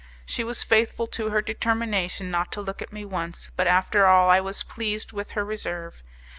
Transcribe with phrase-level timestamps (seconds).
[0.25, 4.31] She was faithful to her determination not to look at me once, but after all
[4.31, 6.01] I was pleased with her reserve.